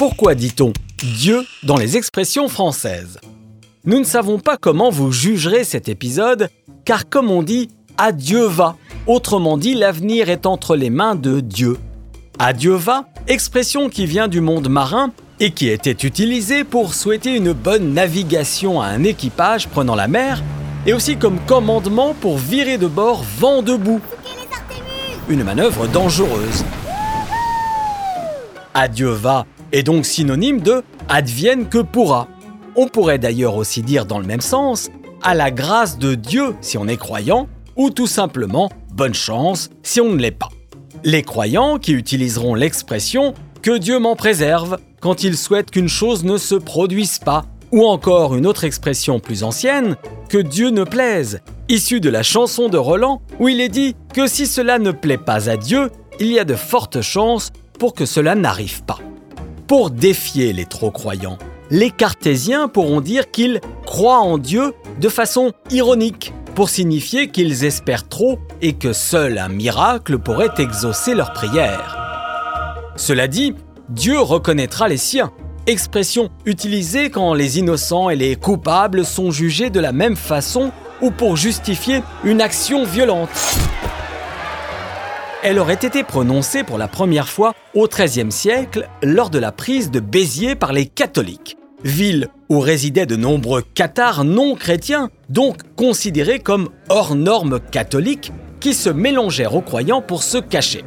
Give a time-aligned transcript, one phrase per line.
[0.00, 0.72] Pourquoi dit-on
[1.02, 3.18] Dieu dans les expressions françaises?
[3.84, 6.48] Nous ne savons pas comment vous jugerez cet épisode,
[6.86, 7.68] car comme on dit,
[7.98, 8.76] adieu va.
[9.06, 11.76] Autrement dit, l'avenir est entre les mains de Dieu.
[12.38, 17.52] Adieu va, expression qui vient du monde marin et qui était utilisée pour souhaiter une
[17.52, 20.42] bonne navigation à un équipage prenant la mer,
[20.86, 24.00] et aussi comme commandement pour virer de bord vent debout.
[25.28, 26.64] Une manœuvre dangereuse.
[28.72, 32.28] Adieu va est donc synonyme de advienne que pourra.
[32.76, 34.90] On pourrait d'ailleurs aussi dire dans le même sens
[35.22, 40.00] à la grâce de Dieu si on est croyant, ou tout simplement bonne chance si
[40.00, 40.48] on ne l'est pas.
[41.04, 46.36] Les croyants qui utiliseront l'expression que Dieu m'en préserve quand ils souhaitent qu'une chose ne
[46.36, 49.96] se produise pas, ou encore une autre expression plus ancienne,
[50.28, 54.26] que Dieu ne plaise, issue de la chanson de Roland où il est dit que
[54.26, 58.04] si cela ne plaît pas à Dieu, il y a de fortes chances pour que
[58.04, 58.98] cela n'arrive pas.
[59.70, 61.38] Pour défier les trop croyants,
[61.70, 68.08] les cartésiens pourront dire qu'ils croient en Dieu de façon ironique, pour signifier qu'ils espèrent
[68.08, 71.96] trop et que seul un miracle pourrait exaucer leurs prières.
[72.96, 73.54] Cela dit,
[73.88, 75.30] Dieu reconnaîtra les siens,
[75.68, 81.12] expression utilisée quand les innocents et les coupables sont jugés de la même façon ou
[81.12, 83.30] pour justifier une action violente
[85.42, 89.90] elle aurait été prononcée pour la première fois au XIIIe siècle lors de la prise
[89.90, 96.40] de Béziers par les catholiques, ville où résidaient de nombreux cathares non chrétiens, donc considérés
[96.40, 100.84] comme hors normes catholiques, qui se mélangèrent aux croyants pour se cacher.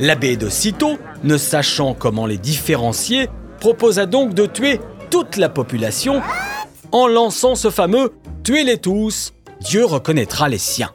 [0.00, 3.28] L'abbé de Cîteaux, ne sachant comment les différencier,
[3.60, 6.20] proposa donc de tuer toute la population
[6.90, 10.90] en lançant ce fameux Tuez-les tous, Dieu reconnaîtra les siens.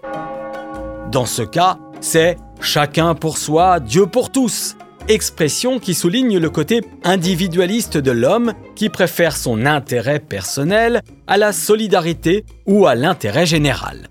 [1.09, 4.75] Dans ce cas, c'est Chacun pour soi, Dieu pour tous.
[5.07, 11.53] Expression qui souligne le côté individualiste de l'homme qui préfère son intérêt personnel à la
[11.53, 14.09] solidarité ou à l'intérêt général.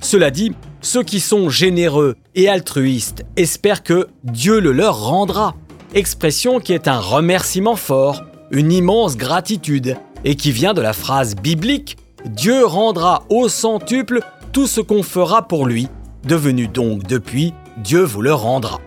[0.00, 0.52] Cela dit,
[0.82, 5.54] ceux qui sont généreux et altruistes espèrent que Dieu le leur rendra.
[5.94, 11.34] Expression qui est un remerciement fort, une immense gratitude, et qui vient de la phrase
[11.36, 11.96] biblique
[12.26, 14.20] Dieu rendra au centuple
[14.52, 15.88] tout ce qu'on fera pour lui,
[16.24, 18.80] devenu donc depuis Dieu vous le rendra.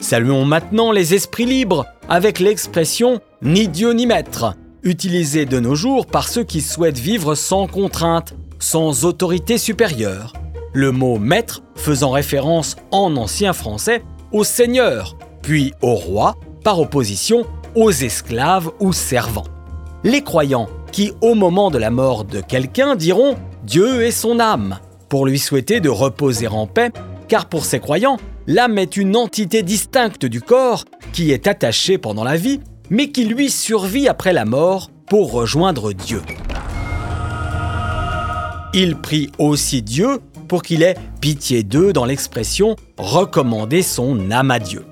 [0.00, 6.06] Saluons maintenant les esprits libres avec l'expression ni Dieu ni maître, utilisée de nos jours
[6.06, 10.34] par ceux qui souhaitent vivre sans contrainte, sans autorité supérieure.
[10.74, 17.46] Le mot maître faisant référence en ancien français au seigneur, puis au roi, par opposition
[17.74, 19.46] aux esclaves ou servants.
[20.04, 24.78] Les croyants qui, au moment de la mort de quelqu'un, diront Dieu est son âme,
[25.08, 26.92] pour lui souhaiter de reposer en paix
[27.28, 28.16] car pour ces croyants,
[28.46, 33.24] l'âme est une entité distincte du corps qui est attachée pendant la vie, mais qui
[33.24, 36.22] lui survit après la mort pour rejoindre Dieu.
[38.74, 44.58] Il prie aussi Dieu pour qu'il ait pitié d'eux dans l'expression recommander son âme à
[44.58, 44.84] Dieu.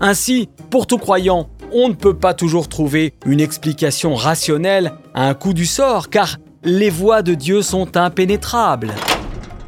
[0.00, 5.34] Ainsi, pour tout croyant, on ne peut pas toujours trouver une explication rationnelle à un
[5.34, 8.92] coup du sort, car les voies de Dieu sont impénétrables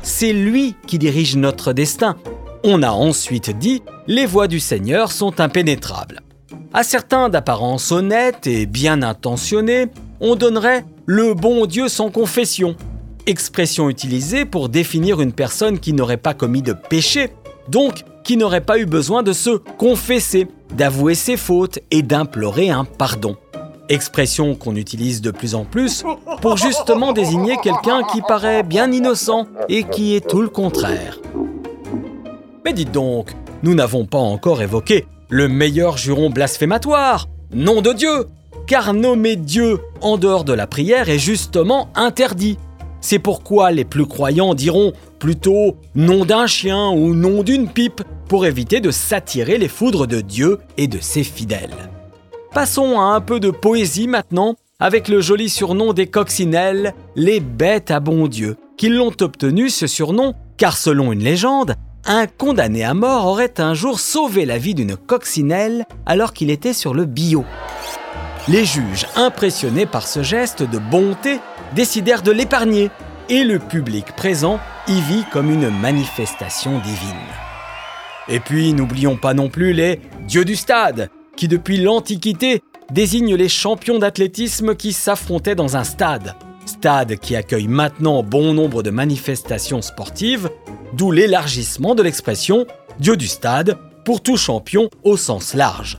[0.07, 2.17] c'est lui qui dirige notre destin.
[2.63, 6.21] On a ensuite dit, les voies du Seigneur sont impénétrables.
[6.73, 9.89] À certains d'apparence honnête et bien intentionnés,
[10.21, 12.77] on donnerait le bon Dieu sans confession,
[13.27, 17.31] expression utilisée pour définir une personne qui n'aurait pas commis de péché,
[17.69, 22.85] donc qui n'aurait pas eu besoin de se confesser, d'avouer ses fautes et d'implorer un
[22.85, 23.37] pardon
[23.89, 26.05] expression qu'on utilise de plus en plus
[26.41, 31.19] pour justement désigner quelqu'un qui paraît bien innocent et qui est tout le contraire.
[32.65, 33.33] Mais dites donc,
[33.63, 38.27] nous n'avons pas encore évoqué le meilleur juron blasphématoire, nom de Dieu,
[38.67, 42.59] car nommer Dieu en dehors de la prière est justement interdit.
[43.01, 48.47] C'est pourquoi les plus croyants diront plutôt nom d'un chien ou nom d'une pipe pour
[48.47, 51.91] éviter de s'attirer les foudres de Dieu et de ses fidèles.
[52.57, 57.91] Passons à un peu de poésie maintenant, avec le joli surnom des coccinelles, les bêtes
[57.91, 61.75] à bon Dieu, qui l'ont obtenu ce surnom car selon une légende,
[62.07, 66.73] un condamné à mort aurait un jour sauvé la vie d'une coccinelle alors qu'il était
[66.73, 67.45] sur le bio.
[68.49, 71.41] Les juges, impressionnés par ce geste de bonté,
[71.75, 72.91] décidèrent de l'épargner
[73.29, 77.17] et le public présent y vit comme une manifestation divine.
[78.29, 83.49] Et puis n'oublions pas non plus les dieux du stade, qui depuis l'Antiquité désigne les
[83.49, 86.35] champions d'athlétisme qui s'affrontaient dans un stade.
[86.67, 90.51] Stade qui accueille maintenant bon nombre de manifestations sportives,
[90.95, 92.67] d'où l'élargissement de l'expression
[92.99, 95.99] Dieu du stade pour tout champion au sens large.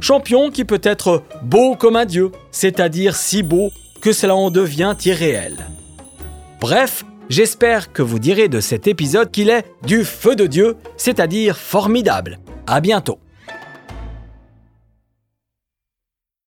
[0.00, 3.70] champion qui peut être beau comme un dieu, c'est-à-dire si beau
[4.00, 5.66] que cela en devient irréel.
[6.60, 11.56] Bref, j'espère que vous direz de cet épisode qu'il est du feu de Dieu, c'est-à-dire
[11.56, 12.38] formidable.
[12.66, 13.18] À bientôt.